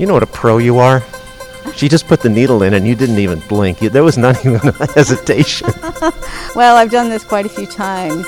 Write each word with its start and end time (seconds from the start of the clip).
You 0.00 0.06
know 0.06 0.14
what 0.14 0.22
a 0.22 0.26
pro 0.26 0.56
you 0.56 0.78
are? 0.78 1.02
She 1.76 1.86
just 1.86 2.06
put 2.06 2.22
the 2.22 2.30
needle 2.30 2.62
in 2.62 2.72
and 2.72 2.88
you 2.88 2.94
didn't 2.94 3.18
even 3.18 3.38
blink. 3.40 3.82
You, 3.82 3.90
there 3.90 4.02
was 4.02 4.16
not 4.16 4.34
even 4.46 4.66
a 4.66 4.92
hesitation. 4.92 5.68
Well, 6.56 6.76
I've 6.76 6.90
done 6.90 7.10
this 7.10 7.22
quite 7.22 7.44
a 7.44 7.50
few 7.50 7.66
times. 7.66 8.26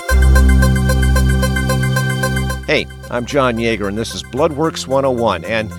Hey, 2.66 2.87
I'm 3.11 3.24
John 3.24 3.56
Yeager 3.56 3.88
and 3.88 3.96
this 3.96 4.14
is 4.14 4.22
Bloodworks 4.22 4.87
101. 4.87 5.46
And 5.46 5.72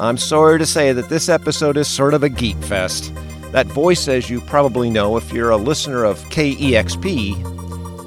I'm 0.00 0.16
sorry 0.16 0.60
to 0.60 0.64
say 0.64 0.92
that 0.92 1.08
this 1.08 1.28
episode 1.28 1.76
is 1.76 1.88
sort 1.88 2.14
of 2.14 2.22
a 2.22 2.28
geek 2.28 2.56
fest. 2.58 3.12
That 3.50 3.66
voice, 3.66 4.06
as 4.06 4.30
you 4.30 4.40
probably 4.42 4.90
know 4.90 5.16
if 5.16 5.32
you're 5.32 5.50
a 5.50 5.56
listener 5.56 6.04
of 6.04 6.20
KEXP, 6.30 7.61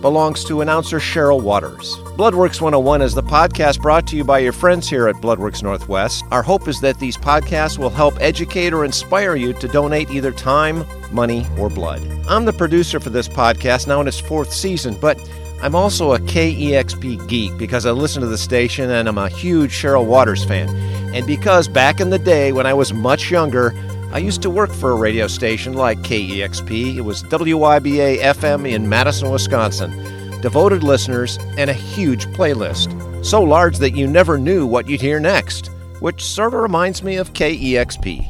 belongs 0.06 0.44
to 0.44 0.62
announcer 0.62 1.00
Cheryl 1.00 1.42
Waters. 1.42 1.96
Bloodworks 2.16 2.62
101 2.62 3.02
is 3.02 3.16
the 3.16 3.24
podcast 3.24 3.82
brought 3.82 4.06
to 4.06 4.16
you 4.16 4.24
by 4.24 4.38
your 4.38 4.52
friends 4.54 4.88
here 4.88 5.08
at 5.08 5.16
Bloodworks 5.16 5.64
Northwest. 5.64 6.24
Our 6.30 6.44
hope 6.44 6.68
is 6.68 6.80
that 6.82 7.00
these 7.00 7.18
podcasts 7.18 7.80
will 7.80 7.90
help 7.90 8.14
educate 8.22 8.72
or 8.72 8.86
inspire 8.86 9.36
you 9.36 9.52
to 9.54 9.68
donate 9.68 10.12
either 10.12 10.32
time, 10.32 10.86
money, 11.12 11.48
or 11.58 11.72
blood. 11.72 12.04
I'm 12.30 12.46
the 12.46 12.54
producer 12.54 13.00
for 13.00 13.10
this 13.10 13.28
podcast 13.28 13.88
now 13.88 14.00
in 14.00 14.08
its 14.08 14.20
fourth 14.20 14.54
season, 14.54 14.96
but 15.02 15.18
I'm 15.64 15.74
also 15.74 16.14
a 16.14 16.20
KEXP 16.20 17.28
geek 17.28 17.58
because 17.58 17.88
I 17.88 17.92
listen 17.92 18.22
to 18.22 18.28
the 18.28 18.38
station 18.38 18.92
and 18.92 19.10
I'm 19.10 19.18
a 19.18 19.28
huge 19.28 19.72
Cheryl 19.72 20.06
Waters 20.06 20.46
fan. 20.46 20.70
And 21.16 21.26
because 21.26 21.68
back 21.68 22.00
in 22.00 22.12
the 22.12 22.20
day 22.20 22.52
when 22.52 22.68
I 22.68 22.76
was 22.76 22.94
much 22.94 23.32
younger, 23.32 23.74
I 24.16 24.20
used 24.20 24.42
to 24.44 24.50
work 24.50 24.72
for 24.72 24.92
a 24.92 24.96
radio 24.96 25.28
station 25.28 25.74
like 25.74 25.98
KEXP. 25.98 26.96
It 26.96 27.02
was 27.02 27.22
WIBA 27.24 28.20
FM 28.20 28.66
in 28.66 28.88
Madison, 28.88 29.30
Wisconsin. 29.30 29.92
Devoted 30.40 30.84
listeners 30.84 31.38
and 31.58 31.70
a 31.70 31.74
huge 31.74 32.26
playlist. 32.28 33.26
So 33.26 33.44
large 33.44 33.78
that 33.80 33.92
you 33.92 34.08
never 34.08 34.38
knew 34.38 34.66
what 34.66 34.88
you'd 34.88 35.02
hear 35.02 35.20
next, 35.20 35.70
which 36.00 36.24
sort 36.24 36.54
of 36.54 36.62
reminds 36.62 37.04
me 37.04 37.18
of 37.18 37.34
KEXP. 37.34 38.26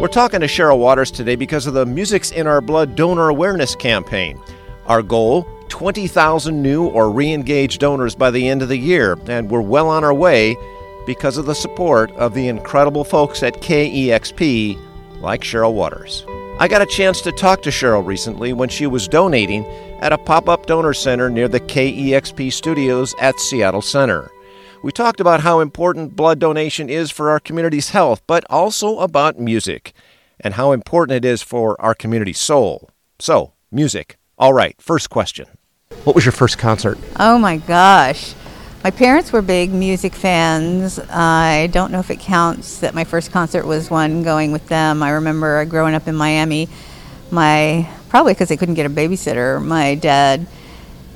We're 0.00 0.06
talking 0.06 0.38
to 0.38 0.46
Cheryl 0.46 0.78
Waters 0.78 1.10
today 1.10 1.34
because 1.34 1.66
of 1.66 1.74
the 1.74 1.86
Music's 1.86 2.30
in 2.30 2.46
Our 2.46 2.60
Blood 2.60 2.94
donor 2.94 3.28
awareness 3.28 3.74
campaign. 3.74 4.40
Our 4.86 5.02
goal 5.02 5.48
20,000 5.68 6.62
new 6.62 6.86
or 6.86 7.10
re 7.10 7.32
engaged 7.32 7.80
donors 7.80 8.14
by 8.14 8.30
the 8.30 8.48
end 8.48 8.62
of 8.62 8.68
the 8.68 8.78
year, 8.78 9.18
and 9.26 9.50
we're 9.50 9.60
well 9.60 9.88
on 9.88 10.04
our 10.04 10.14
way 10.14 10.56
because 11.06 11.36
of 11.36 11.46
the 11.46 11.54
support 11.54 12.10
of 12.12 12.34
the 12.34 12.48
incredible 12.48 13.04
folks 13.04 13.42
at 13.42 13.60
KEXP 13.60 14.78
like 15.20 15.42
Cheryl 15.42 15.74
Waters. 15.74 16.24
I 16.58 16.68
got 16.68 16.82
a 16.82 16.86
chance 16.86 17.20
to 17.22 17.32
talk 17.32 17.62
to 17.62 17.70
Cheryl 17.70 18.06
recently 18.06 18.52
when 18.52 18.68
she 18.68 18.86
was 18.86 19.08
donating 19.08 19.66
at 20.00 20.12
a 20.12 20.18
pop 20.18 20.48
up 20.48 20.66
donor 20.66 20.94
center 20.94 21.28
near 21.28 21.48
the 21.48 21.60
KEXP 21.60 22.52
studios 22.52 23.14
at 23.20 23.40
Seattle 23.40 23.82
Center. 23.82 24.30
We 24.84 24.92
talked 24.92 25.18
about 25.18 25.40
how 25.40 25.60
important 25.60 26.14
blood 26.14 26.38
donation 26.38 26.88
is 26.88 27.10
for 27.10 27.30
our 27.30 27.40
community's 27.40 27.90
health, 27.90 28.22
but 28.26 28.44
also 28.50 28.98
about 28.98 29.40
music 29.40 29.94
and 30.38 30.54
how 30.54 30.72
important 30.72 31.16
it 31.16 31.24
is 31.24 31.42
for 31.42 31.80
our 31.80 31.94
community's 31.94 32.38
soul. 32.38 32.90
So, 33.18 33.54
music. 33.72 34.18
All 34.36 34.52
right, 34.52 34.80
first 34.80 35.10
question. 35.10 35.46
What 36.04 36.14
was 36.14 36.24
your 36.24 36.32
first 36.32 36.58
concert? 36.58 36.98
Oh 37.18 37.38
my 37.38 37.56
gosh. 37.56 38.34
My 38.84 38.90
parents 38.90 39.32
were 39.32 39.40
big 39.40 39.72
music 39.72 40.14
fans. 40.14 40.98
I 41.08 41.70
don't 41.72 41.90
know 41.90 42.00
if 42.00 42.10
it 42.10 42.20
counts 42.20 42.80
that 42.80 42.94
my 42.94 43.04
first 43.04 43.32
concert 43.32 43.64
was 43.64 43.88
one 43.88 44.22
going 44.22 44.52
with 44.52 44.68
them. 44.68 45.02
I 45.02 45.12
remember 45.12 45.64
growing 45.64 45.94
up 45.94 46.06
in 46.06 46.14
Miami, 46.14 46.68
my 47.30 47.88
probably 48.10 48.34
because 48.34 48.50
they 48.50 48.58
couldn't 48.58 48.74
get 48.74 48.84
a 48.84 48.90
babysitter, 48.90 49.64
my 49.64 49.94
dad 49.94 50.46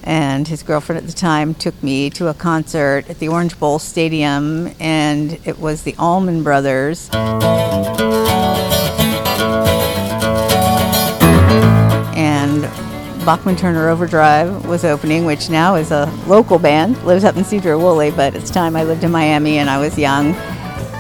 and 0.03 0.49
his 0.49 0.63
girlfriend 0.63 1.03
at 1.03 1.07
the 1.07 1.13
time 1.13 1.53
took 1.53 1.83
me 1.83 2.09
to 2.09 2.29
a 2.29 2.35
concert 2.35 3.05
at 3.11 3.19
the 3.19 3.29
Orange 3.29 3.61
Bowl 3.61 3.79
Stadium, 3.79 4.75
and 4.81 5.39
it 5.45 5.59
was 5.59 5.83
the 5.83 5.95
Allman 5.99 6.43
Brothers. 6.43 7.11
Bachman 13.29 13.57
Turner 13.57 13.91
Overdrive 13.91 14.65
was 14.65 14.87
opening, 14.87 15.27
which 15.27 15.51
now 15.51 15.75
is 15.75 15.91
a 15.91 16.07
local 16.27 16.59
band, 16.59 16.97
lives 17.05 17.25
up 17.25 17.37
in 17.37 17.45
Sedro-Woolley, 17.45 18.11
but 18.13 18.35
it's 18.35 18.49
time 18.49 18.75
I 18.75 18.85
lived 18.85 19.05
in 19.05 19.11
Miami 19.11 19.59
and 19.59 19.69
I 19.69 19.77
was 19.77 19.99
young. 19.99 20.35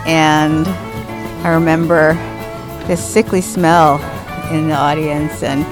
And 0.04 0.68
I 1.42 1.48
remember 1.48 2.12
this 2.86 3.02
sickly 3.02 3.40
smell 3.40 3.94
in 4.52 4.68
the 4.68 4.74
audience 4.74 5.42
and 5.42 5.64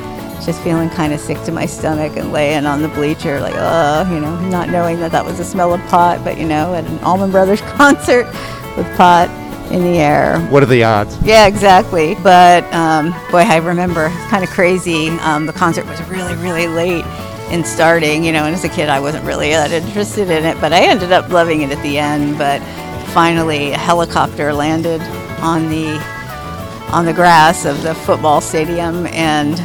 just 0.43 0.63
feeling 0.63 0.89
kind 0.89 1.13
of 1.13 1.21
sick 1.21 1.39
to 1.43 1.53
my 1.53 1.67
stomach 1.67 2.17
and 2.17 2.33
laying 2.33 2.65
on 2.65 2.81
the 2.81 2.89
bleacher, 2.89 3.39
like, 3.39 3.55
oh, 3.55 4.11
you 4.11 4.19
know, 4.19 4.41
not 4.49 4.71
knowing 4.71 4.99
that 5.01 5.13
that 5.13 5.27
was 5.27 5.37
the 5.37 5.45
smell 5.45 5.75
of 5.75 5.81
pot, 5.89 6.25
but 6.25 6.39
you 6.39 6.47
know, 6.49 6.73
at 6.73 6.87
an 6.87 6.99
Allman 7.01 7.31
Brothers 7.31 7.61
concert 7.77 8.25
with 8.79 8.87
pot 8.97 9.29
in 9.71 9.83
the 9.83 9.99
air. 9.99 10.41
What 10.49 10.63
are 10.63 10.67
the 10.67 10.85
odds? 10.85 11.19
Yeah, 11.23 11.47
exactly. 11.47 12.15
But 12.23 12.65
um, 12.73 13.11
boy, 13.31 13.39
I 13.39 13.57
remember 13.57 14.07
it's 14.07 14.31
kind 14.31 14.45
of 14.45 14.51
crazy. 14.51 15.09
Um, 15.21 15.47
the 15.47 15.53
concert 15.53 15.87
was 15.87 16.03
really, 16.09 16.35
really 16.37 16.69
late 16.69 17.05
in 17.51 17.65
starting, 17.65 18.25
you 18.25 18.33
know, 18.33 18.45
and 18.45 18.55
as 18.55 18.65
a 18.65 18.69
kid, 18.69 18.89
I 18.89 19.01
wasn't 19.01 19.25
really 19.25 19.51
that 19.51 19.71
interested 19.71 20.31
in 20.31 20.45
it, 20.45 20.61
but 20.61 20.73
I 20.73 20.81
ended 20.81 21.13
up 21.13 21.29
loving 21.29 21.63
it 21.63 21.71
at 21.71 21.83
the 21.83 21.99
end. 21.99 22.39
But 22.39 22.61
finally, 23.13 23.73
a 23.73 23.79
helicopter 23.79 24.53
landed 24.53 25.01
on 25.41 25.69
the 25.69 26.01
on 26.93 27.05
the 27.05 27.13
grass 27.13 27.65
of 27.65 27.83
the 27.83 27.95
football 27.95 28.41
stadium 28.41 29.07
and 29.09 29.59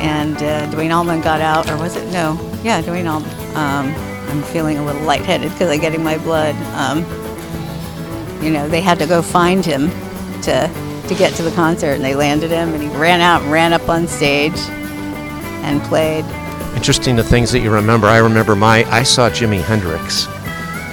and 0.00 0.36
uh, 0.42 0.70
Duane 0.70 0.92
Allman 0.92 1.20
got 1.20 1.40
out, 1.40 1.70
or 1.70 1.76
was 1.78 1.96
it? 1.96 2.10
No, 2.12 2.38
yeah, 2.62 2.80
Duane 2.80 3.06
Allman. 3.06 3.30
Um, 3.56 3.94
I'm 4.28 4.42
feeling 4.42 4.76
a 4.76 4.84
little 4.84 5.02
lightheaded 5.02 5.52
because 5.52 5.70
I'm 5.70 5.80
getting 5.80 6.02
my 6.02 6.18
blood. 6.18 6.54
Um, 6.74 7.04
you 8.42 8.50
know, 8.50 8.68
they 8.68 8.80
had 8.80 8.98
to 8.98 9.06
go 9.06 9.22
find 9.22 9.64
him 9.64 9.90
to 10.42 10.70
to 11.08 11.14
get 11.14 11.34
to 11.34 11.42
the 11.42 11.52
concert, 11.52 11.92
and 11.92 12.04
they 12.04 12.14
landed 12.14 12.50
him, 12.50 12.74
and 12.74 12.82
he 12.82 12.88
ran 12.96 13.20
out 13.20 13.42
and 13.42 13.52
ran 13.52 13.72
up 13.72 13.88
on 13.88 14.08
stage 14.08 14.58
and 15.62 15.80
played. 15.82 16.24
Interesting 16.74 17.16
the 17.16 17.24
things 17.24 17.52
that 17.52 17.60
you 17.60 17.70
remember. 17.70 18.06
I 18.06 18.18
remember 18.18 18.56
my 18.56 18.84
I 18.90 19.02
saw 19.02 19.30
Jimi 19.30 19.60
Hendrix 19.62 20.26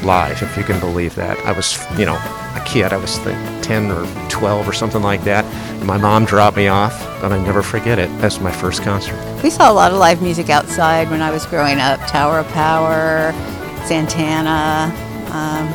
live, 0.04 0.42
if 0.42 0.56
you 0.58 0.64
can 0.64 0.80
believe 0.80 1.16
that. 1.16 1.38
I 1.40 1.52
was, 1.52 1.78
you 1.98 2.06
know, 2.06 2.16
a 2.16 2.64
kid. 2.66 2.94
I 2.94 2.98
was 2.98 3.18
think, 3.20 3.38
10 3.64 3.92
or 3.92 4.06
12 4.30 4.68
or 4.68 4.74
something 4.74 5.02
like 5.02 5.24
that. 5.24 5.46
And 5.46 5.86
my 5.86 5.98
mom 5.98 6.26
dropped 6.26 6.58
me 6.58 6.68
off, 6.68 7.02
and 7.24 7.34
I 7.34 7.44
never 7.44 7.64
forget 7.64 8.00
it. 8.00 8.10
That's 8.20 8.40
my 8.40 8.52
first 8.52 8.84
concert. 8.84 9.18
We 9.42 9.50
saw 9.50 9.72
a 9.72 9.74
lot 9.74 9.92
of 9.92 9.98
live 9.98 10.22
music 10.22 10.50
outside 10.50 11.10
when 11.10 11.22
I 11.22 11.32
was 11.32 11.46
growing 11.46 11.80
up. 11.80 12.00
Tower 12.08 12.40
of 12.40 12.48
Power, 12.50 13.32
Santana. 13.86 14.94
Um, 15.32 15.68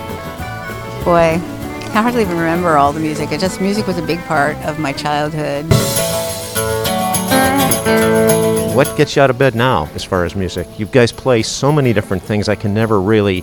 boy, 1.05 1.41
I 1.89 1.91
can 1.91 2.03
hardly 2.03 2.21
even 2.21 2.37
remember 2.37 2.77
all 2.77 2.93
the 2.93 3.01
music. 3.01 3.33
It 3.33 3.41
just 3.41 3.63
music 3.63 3.87
was 3.87 3.97
a 3.97 4.03
big 4.03 4.19
part 4.27 4.57
of 4.59 4.79
my 4.79 4.93
childhood. 4.93 5.65
What 8.77 8.95
gets 8.99 9.17
you 9.17 9.23
out 9.23 9.31
of 9.31 9.39
bed 9.39 9.55
now 9.55 9.89
as 9.95 10.05
far 10.05 10.27
as 10.27 10.37
music? 10.37 10.69
You 10.79 10.85
guys 10.85 11.13
play 11.13 11.43
so 11.43 11.73
many 11.73 11.95
different 11.95 12.23
things. 12.23 12.47
I 12.47 12.57
can 12.57 12.75
never 12.75 13.01
really 13.01 13.43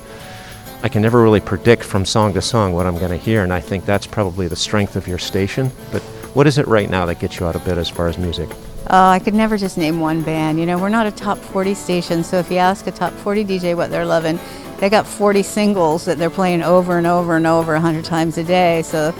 I 0.84 0.90
can 0.90 1.02
never 1.02 1.24
really 1.24 1.40
predict 1.40 1.84
from 1.84 2.06
song 2.06 2.36
to 2.36 2.42
song 2.42 2.74
what 2.74 2.86
I'm 2.86 3.00
going 3.00 3.10
to 3.10 3.18
hear, 3.18 3.42
and 3.42 3.52
I 3.52 3.62
think 3.62 3.84
that's 3.84 4.06
probably 4.06 4.48
the 4.48 4.56
strength 4.56 4.96
of 4.96 5.08
your 5.08 5.18
station. 5.18 5.72
But 5.92 6.04
what 6.36 6.46
is 6.46 6.60
it 6.60 6.68
right 6.68 6.88
now 6.88 7.08
that 7.08 7.20
gets 7.20 7.40
you 7.40 7.48
out 7.48 7.56
of 7.56 7.66
bed 7.66 7.80
as 7.80 7.90
far 7.90 8.08
as 8.08 8.20
music? 8.20 8.50
Oh, 8.92 9.10
I 9.10 9.18
could 9.18 9.34
never 9.34 9.58
just 9.58 9.80
name 9.80 10.00
one 10.00 10.22
band. 10.22 10.60
You 10.60 10.68
know, 10.68 10.78
we're 10.78 10.90
not 10.90 11.08
a 11.08 11.12
top 11.12 11.40
40 11.40 11.74
station, 11.74 12.24
so 12.24 12.38
if 12.38 12.52
you 12.52 12.58
ask 12.58 12.86
a 12.86 12.92
top 12.92 13.12
40 13.14 13.44
DJ 13.44 13.76
what 13.76 13.90
they're 13.90 14.06
loving, 14.06 14.40
they 14.80 14.90
got 14.90 15.08
40 15.08 15.44
singles 15.44 16.06
that 16.06 16.18
they're 16.18 16.30
playing 16.30 16.62
over 16.62 16.98
and 16.98 17.08
over 17.08 17.36
and 17.36 17.48
over 17.48 17.74
100 17.74 18.04
times 18.06 18.38
a 18.38 18.44
day. 18.44 18.82
So 18.82 19.16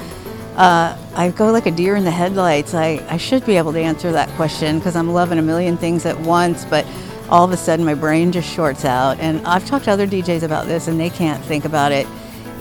uh, 0.56 0.98
I 1.16 1.30
go 1.32 1.52
like 1.52 1.66
a 1.66 1.72
deer 1.72 1.96
in 1.96 2.04
the 2.04 2.12
headlights. 2.12 2.74
I, 2.74 3.06
I 3.10 3.18
should 3.18 3.46
be 3.46 3.58
able 3.58 3.74
to 3.74 3.80
answer 3.80 4.12
that 4.12 4.30
question 4.32 4.80
because 4.80 4.96
I'm 4.96 5.12
loving 5.12 5.40
a 5.40 5.42
million 5.42 5.78
things 5.78 6.06
at 6.06 6.20
once, 6.20 6.66
but 6.66 6.86
all 7.30 7.44
of 7.44 7.52
a 7.52 7.58
sudden 7.58 7.86
my 7.86 7.94
brain 7.94 8.32
just 8.32 8.52
shorts 8.52 8.86
out. 8.86 9.20
And 9.20 9.46
I've 9.48 9.66
talked 9.66 9.86
to 9.86 9.92
other 9.92 10.08
DJs 10.08 10.44
about 10.44 10.68
this 10.68 10.88
and 10.88 11.00
they 11.00 11.10
can't 11.10 11.44
think 11.44 11.66
about 11.66 11.92
it 11.92 12.08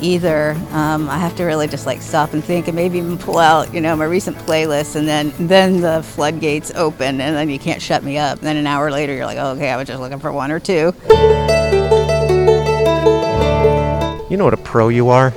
either. 0.00 0.52
Um, 0.70 1.08
I 1.08 1.18
have 1.18 1.36
to 1.36 1.44
really 1.44 1.68
just 1.68 1.86
like 1.86 2.02
stop 2.02 2.32
and 2.32 2.42
think 2.42 2.68
and 2.68 2.74
maybe 2.76 2.98
even 2.98 3.18
pull 3.18 3.38
out, 3.38 3.72
you 3.72 3.80
know, 3.80 3.94
my 3.96 4.04
recent 4.04 4.36
playlist 4.38 4.96
and 4.96 5.06
then 5.06 5.32
then 5.38 5.80
the 5.80 6.02
floodgates 6.02 6.72
open 6.74 7.20
and 7.20 7.36
then 7.36 7.48
you 7.48 7.58
can't 7.58 7.80
shut 7.82 8.02
me 8.02 8.18
up. 8.18 8.38
And 8.38 8.46
then 8.46 8.56
an 8.56 8.66
hour 8.66 8.90
later 8.90 9.14
you're 9.14 9.26
like, 9.26 9.38
oh, 9.38 9.50
okay, 9.50 9.70
I 9.70 9.76
was 9.76 9.86
just 9.86 10.00
looking 10.00 10.18
for 10.18 10.32
one 10.32 10.50
or 10.50 10.60
two. 10.60 10.92
You 14.34 14.38
know 14.38 14.46
what 14.46 14.54
a 14.54 14.56
pro 14.56 14.88
you 14.88 15.10
are? 15.10 15.32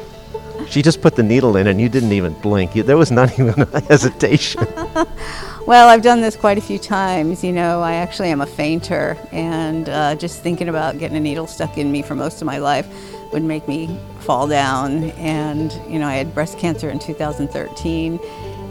She 0.69 0.81
just 0.81 1.03
put 1.03 1.15
the 1.15 1.21
needle 1.21 1.55
in 1.55 1.67
and 1.67 1.79
you 1.79 1.87
didn't 1.87 2.13
even 2.13 2.33
blink. 2.41 2.75
You, 2.75 2.81
there 2.81 2.97
was 2.97 3.11
not 3.11 3.31
even 3.39 3.61
a 3.61 3.79
hesitation. 3.81 4.65
Well, 5.67 5.89
I've 5.89 6.01
done 6.01 6.21
this 6.21 6.37
quite 6.37 6.57
a 6.57 6.61
few 6.61 6.79
times. 6.79 7.43
You 7.43 7.51
know, 7.51 7.81
I 7.81 7.95
actually 7.95 8.29
am 8.29 8.39
a 8.39 8.45
fainter, 8.45 9.17
and 9.33 9.89
uh, 9.89 10.15
just 10.15 10.41
thinking 10.41 10.69
about 10.69 10.97
getting 10.97 11.17
a 11.17 11.19
needle 11.19 11.45
stuck 11.45 11.77
in 11.77 11.91
me 11.91 12.01
for 12.01 12.15
most 12.15 12.41
of 12.41 12.45
my 12.45 12.57
life 12.57 12.87
would 13.33 13.43
make 13.43 13.67
me 13.67 13.99
fall 14.21 14.47
down. 14.47 15.11
And, 15.11 15.73
you 15.89 15.99
know, 15.99 16.07
I 16.07 16.13
had 16.13 16.33
breast 16.33 16.57
cancer 16.57 16.89
in 16.89 16.99
2013, 16.99 18.17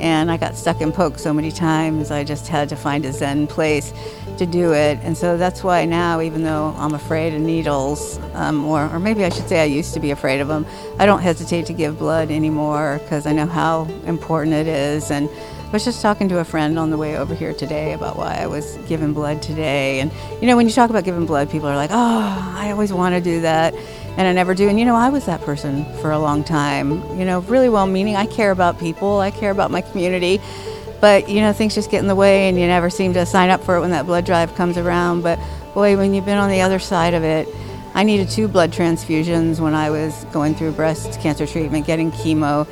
And 0.00 0.30
I 0.30 0.36
got 0.36 0.56
stuck 0.56 0.80
in 0.80 0.92
Polk 0.92 1.18
so 1.18 1.32
many 1.32 1.50
times, 1.50 2.10
I 2.10 2.22
just 2.22 2.48
had 2.48 2.68
to 2.68 2.76
find 2.76 3.04
a 3.06 3.12
Zen 3.12 3.46
place 3.46 3.92
to 4.36 4.44
do 4.44 4.74
it. 4.74 4.98
And 5.02 5.16
so 5.16 5.36
that's 5.36 5.64
why 5.64 5.84
now, 5.86 6.20
even 6.20 6.42
though 6.42 6.74
I'm 6.76 6.94
afraid 6.94 7.32
of 7.34 7.40
needles, 7.40 8.18
um, 8.34 8.64
or, 8.66 8.90
or 8.90 8.98
maybe 8.98 9.24
I 9.24 9.30
should 9.30 9.48
say 9.48 9.62
I 9.62 9.64
used 9.64 9.94
to 9.94 10.00
be 10.00 10.10
afraid 10.10 10.40
of 10.40 10.48
them, 10.48 10.66
I 10.98 11.06
don't 11.06 11.22
hesitate 11.22 11.66
to 11.66 11.72
give 11.72 11.98
blood 11.98 12.30
anymore 12.30 13.00
because 13.02 13.26
I 13.26 13.32
know 13.32 13.46
how 13.46 13.84
important 14.04 14.54
it 14.54 14.66
is. 14.66 15.10
And 15.10 15.30
I 15.66 15.70
was 15.70 15.84
just 15.84 16.00
talking 16.00 16.28
to 16.28 16.38
a 16.38 16.44
friend 16.44 16.78
on 16.78 16.90
the 16.90 16.96
way 16.96 17.16
over 17.16 17.34
here 17.34 17.52
today 17.52 17.92
about 17.92 18.16
why 18.16 18.34
I 18.34 18.46
was 18.46 18.76
giving 18.86 19.12
blood 19.12 19.42
today. 19.42 20.00
And, 20.00 20.12
you 20.40 20.46
know, 20.46 20.56
when 20.56 20.68
you 20.68 20.72
talk 20.72 20.90
about 20.90 21.04
giving 21.04 21.26
blood, 21.26 21.50
people 21.50 21.68
are 21.68 21.76
like, 21.76 21.90
oh, 21.90 22.54
I 22.56 22.70
always 22.70 22.92
want 22.92 23.14
to 23.14 23.20
do 23.20 23.40
that. 23.40 23.74
And 24.16 24.26
I 24.26 24.32
never 24.32 24.54
do. 24.54 24.68
And, 24.68 24.78
you 24.78 24.84
know, 24.84 24.96
I 24.96 25.08
was 25.10 25.26
that 25.26 25.42
person 25.42 25.84
for 26.00 26.10
a 26.10 26.18
long 26.18 26.42
time. 26.42 27.02
You 27.18 27.24
know, 27.24 27.40
really 27.40 27.68
well 27.68 27.86
meaning. 27.86 28.16
I 28.16 28.26
care 28.26 28.50
about 28.50 28.78
people, 28.78 29.20
I 29.20 29.30
care 29.30 29.50
about 29.50 29.70
my 29.70 29.82
community. 29.82 30.40
But, 31.00 31.28
you 31.28 31.40
know, 31.42 31.52
things 31.52 31.74
just 31.74 31.90
get 31.90 32.00
in 32.00 32.06
the 32.06 32.14
way 32.14 32.48
and 32.48 32.58
you 32.58 32.66
never 32.66 32.88
seem 32.88 33.12
to 33.14 33.26
sign 33.26 33.50
up 33.50 33.62
for 33.62 33.76
it 33.76 33.80
when 33.80 33.90
that 33.90 34.06
blood 34.06 34.24
drive 34.24 34.54
comes 34.54 34.78
around. 34.78 35.22
But, 35.22 35.38
boy, 35.74 35.96
when 35.96 36.14
you've 36.14 36.24
been 36.24 36.38
on 36.38 36.50
the 36.50 36.62
other 36.62 36.78
side 36.78 37.12
of 37.12 37.22
it, 37.22 37.46
I 37.94 38.02
needed 38.02 38.30
two 38.30 38.48
blood 38.48 38.72
transfusions 38.72 39.60
when 39.60 39.74
I 39.74 39.90
was 39.90 40.24
going 40.32 40.54
through 40.54 40.72
breast 40.72 41.20
cancer 41.20 41.46
treatment, 41.46 41.86
getting 41.86 42.10
chemo. 42.12 42.66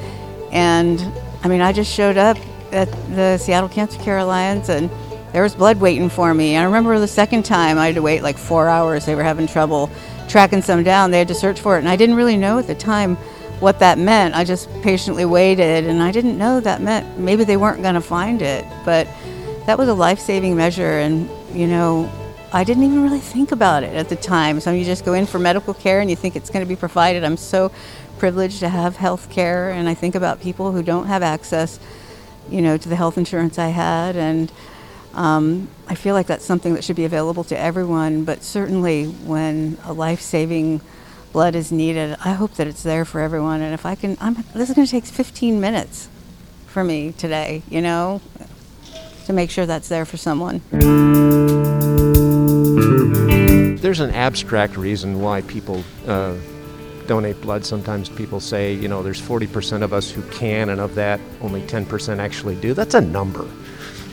And, 0.53 1.01
I 1.43 1.49
mean, 1.49 1.61
I 1.61 1.73
just 1.73 1.93
showed 1.93 2.17
up 2.17 2.39
at 2.73 2.91
the 3.15 3.39
Seattle 3.39 3.69
Cancer 3.69 3.99
Care 4.01 4.19
Alliance, 4.19 4.69
and 4.69 4.91
there 5.33 5.43
was 5.43 5.55
blood 5.55 5.81
waiting 5.81 6.09
for 6.09 6.33
me. 6.33 6.57
I 6.57 6.65
remember 6.65 6.99
the 6.99 7.09
second 7.09 7.45
time 7.45 7.79
I 7.79 7.87
had 7.87 7.95
to 7.97 8.03
wait 8.03 8.23
like 8.23 8.39
four 8.39 8.69
hours. 8.69 9.07
They 9.07 9.15
were 9.15 9.23
having 9.23 9.47
trouble 9.47 9.91
tracking 10.35 10.63
some 10.63 10.83
down. 10.83 11.13
They 11.13 11.21
had 11.21 11.29
to 11.29 11.35
search 11.35 11.61
for 11.61 11.77
it, 11.77 11.79
and 11.79 11.89
I 11.89 11.95
didn't 11.95 12.17
really 12.17 12.37
know 12.37 12.59
at 12.59 12.67
the 12.67 12.75
time 12.75 13.15
what 13.61 13.79
that 13.79 13.99
meant. 13.99 14.35
I 14.35 14.43
just 14.43 14.69
patiently 14.83 15.25
waited, 15.25 15.85
and 15.85 16.03
I 16.03 16.11
didn't 16.11 16.37
know 16.37 16.59
that 16.59 16.83
meant 16.83 17.21
maybe 17.21 17.45
they 17.45 17.57
weren't 17.57 17.83
going 17.83 17.95
to 17.95 18.01
find 18.01 18.43
it. 18.43 18.65
But 18.85 19.07
that 19.67 19.79
was 19.79 19.89
a 19.89 19.95
life 19.95 20.19
saving 20.19 20.57
measure, 20.57 20.99
and 20.99 21.31
you 21.57 21.69
know, 21.69 22.11
I 22.53 22.65
didn't 22.65 22.83
even 22.83 23.05
really 23.05 23.21
think 23.21 23.53
about 23.53 23.85
it 23.85 23.95
at 23.95 24.09
the 24.09 24.17
time. 24.17 24.59
So 24.59 24.73
you 24.73 24.85
just 24.85 25.05
go 25.05 25.13
in 25.13 25.25
for 25.25 25.39
medical 25.39 25.73
care 25.73 26.01
and 26.01 26.11
you 26.11 26.17
think 26.17 26.35
it's 26.35 26.51
going 26.51 26.67
to 26.67 26.69
be 26.69 26.75
provided. 26.75 27.23
I'm 27.23 27.37
so 27.37 27.71
privileged 28.19 28.59
to 28.59 28.69
have 28.69 28.97
health 28.97 29.31
care, 29.31 29.71
and 29.71 29.89
I 29.89 29.95
think 29.95 30.17
about 30.17 30.41
people 30.41 30.73
who 30.73 30.83
don't 30.83 31.07
have 31.07 31.23
access 31.23 31.79
you 32.51 32.61
know, 32.61 32.77
to 32.77 32.89
the 32.89 32.97
health 32.97 33.17
insurance 33.19 33.57
I 33.57 33.69
had. 33.69 34.17
And 34.17 34.51
um, 35.15 35.69
I 35.87 35.95
feel 35.95 36.15
like 36.15 36.27
that's 36.27 36.45
something 36.45 36.75
that 36.75 36.85
should 36.85 36.97
be 36.97 37.05
available 37.05 37.45
to 37.45 37.59
everyone, 37.59 38.25
but 38.25 38.43
certainly 38.43 39.07
when 39.07 39.77
a 39.85 39.93
life 39.93 40.21
saving 40.21 40.81
blood 41.33 41.55
is 41.55 41.71
needed, 41.71 42.17
I 42.25 42.33
hope 42.33 42.55
that 42.55 42.67
it's 42.67 42.83
there 42.83 43.05
for 43.05 43.21
everyone. 43.21 43.61
And 43.61 43.75
if 43.75 43.85
I 43.85 43.95
can, 43.95 44.17
I'm, 44.21 44.35
this 44.55 44.71
is 44.71 44.75
going 44.75 44.87
to 44.87 44.91
take 44.91 45.05
15 45.05 45.61
minutes 45.61 46.09
for 46.67 46.83
me 46.83 47.13
today, 47.13 47.63
you 47.69 47.81
know, 47.81 48.21
to 49.27 49.33
make 49.33 49.51
sure 49.51 49.67
that's 49.67 49.89
there 49.89 50.05
for 50.05 50.17
someone. 50.17 50.63
There's 53.77 54.01
an 54.01 54.11
abstract 54.11 54.77
reason 54.77 55.21
why 55.21 55.43
people 55.43 55.85
uh, 56.07 56.35
donate 57.07 57.41
blood, 57.41 57.65
sometimes 57.67 58.09
people 58.09 58.41
say, 58.41 58.75
you 58.75 58.89
know, 58.89 59.03
there's 59.03 59.21
40% 59.21 59.83
of 59.83 59.93
us 59.93 60.11
who 60.11 60.23
can, 60.31 60.71
and 60.71 60.81
of 60.81 60.95
that, 60.95 61.21
only 61.41 61.63
10% 61.63 62.19
actually 62.19 62.57
do. 62.57 62.75
That's 62.75 62.95
a 62.95 63.01
number. 63.01 63.47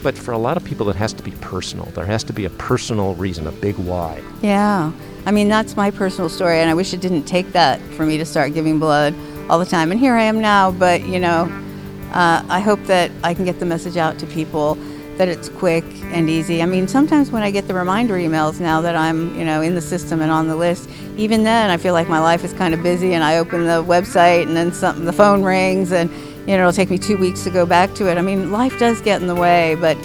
But 0.04 0.18
for 0.18 0.32
a 0.32 0.38
lot 0.38 0.58
of 0.58 0.64
people, 0.64 0.90
it 0.90 0.96
has 0.96 1.14
to 1.14 1.24
be 1.24 1.32
personal. 1.32 1.86
There 1.88 2.06
has 2.06 2.24
to 2.26 2.34
be 2.34 2.46
a 2.46 2.50
personal 2.50 3.16
reason, 3.16 3.48
a 3.48 3.52
big 3.52 3.76
why. 3.76 4.22
Yeah. 4.42 4.92
I 5.26 5.32
mean, 5.32 5.48
that's 5.48 5.76
my 5.76 5.92
personal 5.92 6.30
story, 6.30 6.60
and 6.60 6.70
I 6.70 6.74
wish 6.74 6.94
it 6.94 7.02
didn't 7.02 7.26
take 7.26 7.52
that 7.52 7.80
for 7.94 8.06
me 8.06 8.18
to 8.18 8.26
start 8.26 8.54
giving 8.54 8.80
blood 8.80 9.14
all 9.50 9.60
the 9.60 9.66
time. 9.66 9.92
And 9.92 10.00
here 10.00 10.16
I 10.16 10.24
am 10.24 10.42
now, 10.42 10.72
but, 10.72 11.02
you 11.04 11.20
know, 11.20 11.44
uh, 12.14 12.44
I 12.50 12.60
hope 12.60 12.84
that 12.86 13.12
I 13.24 13.34
can 13.36 13.46
get 13.46 13.60
the 13.60 13.66
message 13.66 13.98
out 13.98 14.18
to 14.20 14.26
people 14.26 14.76
that 15.18 15.28
it's 15.28 15.50
quick 15.50 15.84
and 16.06 16.30
easy. 16.30 16.64
I 16.64 16.66
mean, 16.66 16.88
sometimes 16.88 17.30
when 17.30 17.44
I 17.44 17.52
get 17.52 17.68
the 17.68 17.76
reminder 17.76 18.16
emails 18.16 18.60
now 18.60 18.82
that 18.82 18.96
I'm, 18.96 19.38
you 19.38 19.46
know, 19.46 19.62
in 19.62 19.76
the 19.76 19.82
system 19.82 20.22
and 20.22 20.32
on 20.32 20.48
the 20.48 20.56
list, 20.56 20.90
even 21.16 21.44
then 21.44 21.70
I 21.70 21.78
feel 21.78 21.94
like 21.94 22.10
my 22.10 22.20
life 22.20 22.44
is 22.44 22.54
kind 22.54 22.74
of 22.74 22.82
busy 22.82 23.14
and 23.14 23.24
I 23.24 23.38
open 23.38 23.66
the 23.66 23.84
website 23.84 24.48
and 24.48 24.56
then 24.56 24.74
something 24.74 25.06
the 25.06 25.14
phone 25.14 25.44
rings 25.44 25.92
and 25.92 26.10
you 26.48 26.58
know, 26.58 26.60
it'll 26.60 26.74
take 26.74 26.90
me 26.90 26.98
2 26.98 27.18
weeks 27.18 27.44
to 27.44 27.50
go 27.50 27.66
back 27.66 27.94
to 27.96 28.10
it. 28.10 28.18
I 28.18 28.22
mean, 28.22 28.52
life 28.52 28.78
does 28.80 29.02
get 29.02 29.22
in 29.22 29.28
the 29.28 29.36
way, 29.36 29.76
but 29.76 29.98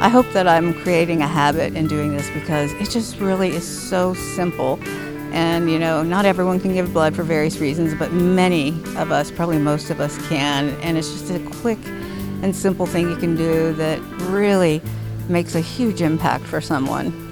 I 0.00 0.08
hope 0.08 0.30
that 0.32 0.48
I'm 0.48 0.72
creating 0.82 1.20
a 1.20 1.26
habit 1.26 1.74
in 1.74 1.86
doing 1.86 2.16
this 2.16 2.30
because 2.30 2.72
it 2.74 2.90
just 2.90 3.18
really 3.18 3.50
is 3.50 3.66
so 3.66 4.14
simple. 4.14 4.78
And, 5.32 5.70
you 5.70 5.78
know, 5.78 6.02
not 6.02 6.24
everyone 6.24 6.58
can 6.58 6.72
give 6.72 6.92
blood 6.92 7.14
for 7.14 7.22
various 7.22 7.58
reasons, 7.58 7.94
but 7.94 8.12
many 8.12 8.70
of 8.96 9.12
us, 9.12 9.30
probably 9.30 9.58
most 9.58 9.90
of 9.90 10.00
us 10.00 10.16
can. 10.28 10.70
And 10.80 10.96
it's 10.96 11.12
just 11.12 11.30
a 11.30 11.38
quick 11.60 11.78
and 12.42 12.56
simple 12.56 12.86
thing 12.86 13.10
you 13.10 13.16
can 13.16 13.36
do 13.36 13.72
that 13.74 14.00
really 14.30 14.80
makes 15.28 15.54
a 15.54 15.60
huge 15.60 16.02
impact 16.02 16.44
for 16.44 16.60
someone. 16.60 17.29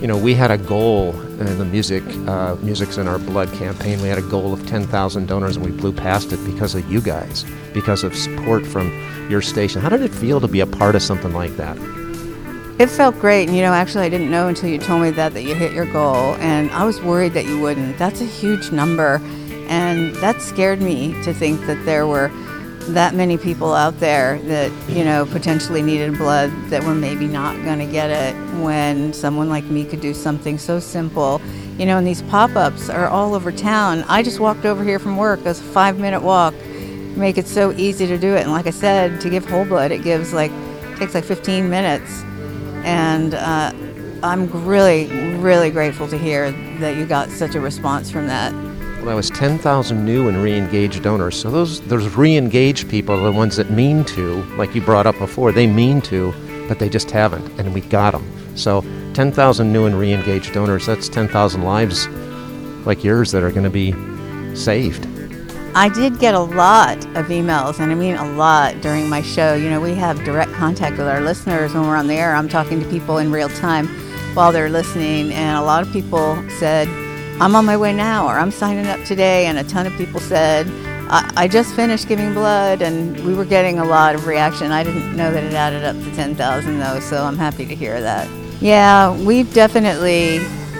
You 0.00 0.08
know, 0.08 0.18
we 0.18 0.34
had 0.34 0.50
a 0.50 0.58
goal 0.58 1.18
in 1.40 1.58
the 1.58 1.64
music, 1.64 2.02
uh, 2.28 2.56
music's 2.56 2.98
in 2.98 3.08
our 3.08 3.18
blood 3.18 3.52
campaign. 3.54 4.02
We 4.02 4.08
had 4.08 4.18
a 4.18 4.22
goal 4.22 4.52
of 4.52 4.66
10,000 4.66 5.26
donors, 5.26 5.56
and 5.56 5.64
we 5.64 5.72
blew 5.72 5.92
past 5.92 6.32
it 6.32 6.44
because 6.44 6.74
of 6.74 6.90
you 6.90 7.00
guys, 7.00 7.44
because 7.72 8.04
of 8.04 8.14
support 8.14 8.66
from 8.66 8.92
your 9.30 9.40
station. 9.40 9.80
How 9.80 9.88
did 9.88 10.02
it 10.02 10.10
feel 10.10 10.40
to 10.40 10.48
be 10.48 10.60
a 10.60 10.66
part 10.66 10.94
of 10.94 11.02
something 11.02 11.32
like 11.32 11.56
that? 11.56 11.78
It 12.78 12.90
felt 12.90 13.18
great, 13.20 13.46
and 13.46 13.56
you 13.56 13.62
know, 13.62 13.72
actually, 13.72 14.04
I 14.04 14.08
didn't 14.08 14.30
know 14.30 14.48
until 14.48 14.68
you 14.68 14.78
told 14.78 15.00
me 15.00 15.10
that 15.12 15.32
that 15.32 15.42
you 15.42 15.54
hit 15.54 15.72
your 15.72 15.86
goal, 15.86 16.34
and 16.34 16.70
I 16.72 16.84
was 16.84 17.00
worried 17.00 17.32
that 17.34 17.46
you 17.46 17.60
wouldn't. 17.60 17.96
That's 17.96 18.20
a 18.20 18.26
huge 18.26 18.72
number, 18.72 19.20
and 19.68 20.14
that 20.16 20.42
scared 20.42 20.82
me 20.82 21.14
to 21.22 21.32
think 21.32 21.60
that 21.66 21.82
there 21.84 22.06
were 22.06 22.30
that 22.88 23.14
many 23.14 23.38
people 23.38 23.72
out 23.72 23.98
there 24.00 24.38
that 24.42 24.70
you 24.88 25.04
know 25.04 25.24
potentially 25.26 25.82
needed 25.82 26.16
blood 26.18 26.50
that 26.68 26.82
were 26.84 26.94
maybe 26.94 27.26
not 27.26 27.54
going 27.64 27.78
to 27.78 27.86
get 27.86 28.10
it 28.10 28.34
when 28.60 29.12
someone 29.12 29.48
like 29.48 29.64
me 29.64 29.84
could 29.84 30.00
do 30.00 30.12
something 30.12 30.58
so 30.58 30.78
simple. 30.78 31.40
You 31.78 31.86
know 31.86 31.98
and 31.98 32.06
these 32.06 32.22
pop-ups 32.22 32.88
are 32.90 33.08
all 33.08 33.34
over 33.34 33.50
town. 33.50 34.04
I 34.08 34.22
just 34.22 34.40
walked 34.40 34.64
over 34.64 34.84
here 34.84 34.98
from 34.98 35.16
work. 35.16 35.40
It 35.40 35.46
was 35.46 35.60
a 35.60 35.64
five 35.64 35.98
minute 35.98 36.22
walk. 36.22 36.54
Make 37.16 37.38
it 37.38 37.46
so 37.46 37.72
easy 37.72 38.06
to 38.06 38.18
do 38.18 38.34
it. 38.34 38.42
And 38.42 38.52
like 38.52 38.66
i 38.66 38.70
said 38.70 39.20
to 39.22 39.30
give 39.30 39.44
whole 39.46 39.64
blood 39.64 39.90
it 39.90 40.02
gives 40.02 40.32
like 40.32 40.52
takes 40.98 41.14
like 41.14 41.24
15 41.24 41.68
minutes. 41.68 42.22
And 42.84 43.34
uh, 43.34 43.72
i'm 44.22 44.50
really 44.66 45.06
really 45.36 45.70
grateful 45.70 46.08
to 46.08 46.16
hear 46.16 46.50
that 46.80 46.96
you 46.96 47.04
got 47.06 47.30
such 47.30 47.54
a 47.54 47.60
response 47.60 48.10
from 48.10 48.26
that 48.26 48.52
that 49.04 49.14
was 49.14 49.30
10,000 49.30 50.04
new 50.04 50.28
and 50.28 50.42
re-engaged 50.42 51.02
donors. 51.02 51.36
So 51.40 51.50
those 51.50 51.80
those 51.82 52.14
re-engaged 52.14 52.88
people 52.88 53.14
are 53.14 53.22
the 53.22 53.32
ones 53.32 53.56
that 53.56 53.70
mean 53.70 54.04
to, 54.06 54.42
like 54.56 54.74
you 54.74 54.80
brought 54.80 55.06
up 55.06 55.18
before, 55.18 55.52
they 55.52 55.66
mean 55.66 56.00
to, 56.02 56.32
but 56.68 56.78
they 56.78 56.88
just 56.88 57.10
haven't, 57.10 57.46
and 57.58 57.72
we 57.74 57.80
got 57.82 58.12
them. 58.12 58.26
So 58.56 58.82
10,000 59.14 59.72
new 59.72 59.86
and 59.86 59.98
re-engaged 59.98 60.52
donors, 60.54 60.86
that's 60.86 61.08
10,000 61.08 61.62
lives 61.62 62.08
like 62.86 63.04
yours 63.04 63.32
that 63.32 63.42
are 63.42 63.50
going 63.50 63.64
to 63.64 63.70
be 63.70 63.92
saved. 64.54 65.06
I 65.76 65.88
did 65.88 66.20
get 66.20 66.34
a 66.34 66.40
lot 66.40 66.98
of 67.16 67.26
emails, 67.26 67.80
and 67.80 67.90
I 67.90 67.96
mean 67.96 68.14
a 68.14 68.32
lot 68.34 68.80
during 68.80 69.08
my 69.08 69.22
show. 69.22 69.54
You 69.54 69.70
know, 69.70 69.80
we 69.80 69.94
have 69.94 70.22
direct 70.24 70.52
contact 70.52 70.98
with 70.98 71.08
our 71.08 71.20
listeners 71.20 71.74
when 71.74 71.86
we're 71.86 71.96
on 71.96 72.06
the 72.06 72.14
air. 72.14 72.34
I'm 72.34 72.48
talking 72.48 72.80
to 72.80 72.88
people 72.88 73.18
in 73.18 73.32
real 73.32 73.48
time 73.48 73.88
while 74.34 74.52
they're 74.52 74.70
listening, 74.70 75.32
and 75.32 75.58
a 75.58 75.62
lot 75.62 75.82
of 75.82 75.92
people 75.92 76.36
said, 76.58 76.86
I'm 77.40 77.56
on 77.56 77.64
my 77.64 77.76
way 77.76 77.92
now, 77.92 78.26
or 78.26 78.38
I'm 78.38 78.50
signing 78.50 78.86
up 78.86 79.02
today. 79.04 79.46
And 79.46 79.58
a 79.58 79.64
ton 79.64 79.86
of 79.86 79.92
people 79.94 80.20
said, 80.20 80.68
I, 81.10 81.30
I 81.36 81.48
just 81.48 81.74
finished 81.74 82.06
giving 82.08 82.32
blood, 82.32 82.80
and 82.80 83.18
we 83.24 83.34
were 83.34 83.44
getting 83.44 83.78
a 83.78 83.84
lot 83.84 84.14
of 84.14 84.26
reaction. 84.26 84.70
I 84.70 84.84
didn't 84.84 85.16
know 85.16 85.32
that 85.32 85.42
it 85.42 85.52
added 85.52 85.84
up 85.84 85.96
to 85.96 86.14
10,000, 86.14 86.78
though, 86.78 87.00
so 87.00 87.24
I'm 87.24 87.36
happy 87.36 87.66
to 87.66 87.74
hear 87.74 88.00
that. 88.00 88.28
Yeah, 88.60 89.16
we've 89.24 89.52
definitely 89.52 90.38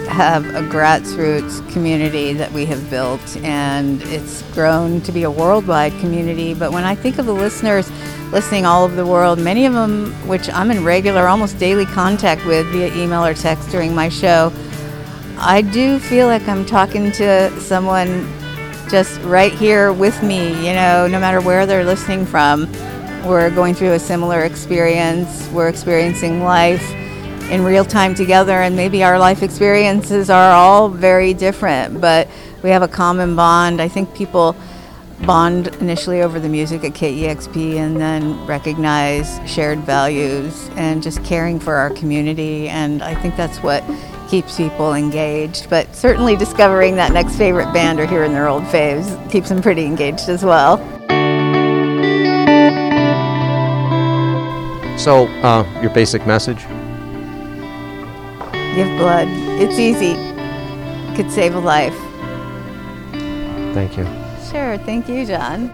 have 0.09 0.47
a 0.55 0.61
grassroots 0.61 1.69
community 1.73 2.33
that 2.35 2.53
we 2.53 2.65
have 2.67 2.89
built, 2.89 3.37
and 3.39 4.01
it's 4.03 4.43
grown 4.53 5.01
to 5.03 5.13
be 5.13 5.25
a 5.25 5.31
worldwide 5.31 5.93
community. 6.01 6.55
But 6.55 6.73
when 6.73 6.85
I 6.85 6.95
think 6.95 7.19
of 7.19 7.27
the 7.27 7.33
listeners 7.33 7.91
listening 8.31 8.65
all 8.65 8.85
over 8.85 8.95
the 8.95 9.07
world, 9.07 9.39
many 9.39 9.67
of 9.67 9.73
them, 9.73 10.13
which 10.29 10.49
I'm 10.51 10.71
in 10.71 10.85
regular, 10.85 11.27
almost 11.27 11.59
daily 11.59 11.87
contact 11.87 12.47
with 12.47 12.67
via 12.69 12.95
email 12.95 13.25
or 13.25 13.35
text 13.35 13.71
during 13.71 13.95
my 13.95 14.09
show, 14.09 14.53
I 15.39 15.63
do 15.63 15.99
feel 15.99 16.27
like 16.27 16.47
I'm 16.49 16.65
talking 16.65 17.11
to 17.13 17.61
someone 17.61 18.27
just 18.89 19.21
right 19.23 19.53
here 19.53 19.93
with 19.93 20.23
me, 20.23 20.49
you 20.67 20.73
know, 20.75 21.09
no 21.09 21.19
matter 21.19 21.41
where 21.41 21.67
they're 21.67 21.85
listening 21.85 22.25
from. 22.25 22.71
We're 23.25 23.51
going 23.51 23.75
through 23.75 23.93
a 23.93 23.99
similar 23.99 24.45
experience. 24.45 25.49
We're 25.49 25.69
experiencing 25.69 26.43
life 26.43 26.89
in 27.51 27.65
real 27.65 27.85
time 27.85 28.15
together, 28.15 28.63
and 28.63 28.77
maybe 28.77 29.03
our 29.03 29.19
life 29.19 29.43
experiences 29.43 30.31
are 30.31 30.53
all 30.53 30.89
very 30.89 31.35
different, 31.35 32.01
but 32.01 32.29
we 32.63 32.71
have 32.71 32.83
a 32.83 32.89
common 32.89 33.35
bond. 33.35 33.83
I 33.83 33.89
think 33.89 34.15
people 34.15 34.57
bond 35.27 35.69
initially 35.77 36.23
over 36.23 36.39
the 36.39 36.49
music 36.49 36.85
at 36.85 36.93
KEXP 36.93 37.77
and 37.77 37.97
then 37.97 38.45
recognize 38.47 39.41
shared 39.47 39.81
values 39.81 40.71
and 40.77 41.03
just 41.03 41.25
caring 41.25 41.59
for 41.59 41.75
our 41.75 41.91
community. 41.91 42.69
And 42.69 43.03
I 43.03 43.15
think 43.15 43.37
that's 43.37 43.59
what 43.63 43.83
keeps 44.29 44.57
people 44.57 44.95
engaged. 44.95 45.69
But 45.71 45.95
certainly 45.95 46.37
discovering 46.37 46.97
that 46.97 47.13
next 47.13 47.37
favorite 47.37 47.73
band 47.73 48.01
or 48.01 48.07
hearing 48.07 48.33
their 48.33 48.49
old 48.49 48.65
faves 48.65 49.31
keeps 49.31 49.49
them 49.49 49.63
pretty 49.63 49.85
engaged 49.85 50.29
as 50.29 50.45
well. 50.45 50.79
So, 54.99 55.27
uh, 55.43 55.65
your 55.83 55.91
basic 55.91 56.27
message? 56.27 56.63
Give 58.75 58.89
blood. 58.99 59.29
It's 59.61 59.79
easy. 59.79 60.15
Could 61.15 61.31
save 61.31 61.55
a 61.55 61.61
life. 61.61 61.95
Thank 63.75 63.97
you. 63.97 64.05
Sure. 64.51 64.79
Thank 64.79 65.09
you, 65.09 65.27
John. 65.27 65.69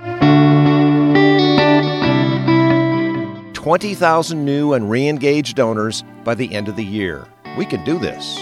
20,000 3.55 4.45
new 4.45 4.73
and 4.73 4.91
re 4.91 5.07
engaged 5.07 5.55
donors 5.55 6.03
by 6.25 6.35
the 6.35 6.53
end 6.55 6.69
of 6.69 6.77
the 6.77 6.85
year. 6.85 7.27
We 7.57 7.67
can 7.67 7.85
do 7.85 7.99
this. 7.99 8.39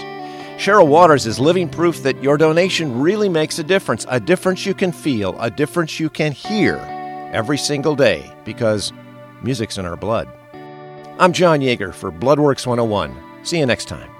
Cheryl 0.59 0.87
Waters 0.87 1.25
is 1.25 1.39
living 1.39 1.69
proof 1.69 2.03
that 2.03 2.21
your 2.21 2.37
donation 2.37 2.99
really 2.99 3.29
makes 3.29 3.59
a 3.59 3.63
difference, 3.63 4.05
a 4.09 4.19
difference 4.19 4.65
you 4.65 4.73
can 4.73 4.91
feel, 4.91 5.39
a 5.39 5.49
difference 5.49 5.99
you 5.99 6.09
can 6.09 6.31
hear 6.31 6.75
every 7.31 7.57
single 7.57 7.95
day 7.95 8.29
because 8.43 8.91
music's 9.41 9.77
in 9.77 9.85
our 9.85 9.95
blood. 9.95 10.27
I'm 11.17 11.33
John 11.33 11.61
Yeager 11.61 11.93
for 11.93 12.11
Bloodworks 12.11 12.67
101. 12.67 13.45
See 13.45 13.59
you 13.59 13.65
next 13.65 13.85
time. 13.85 14.18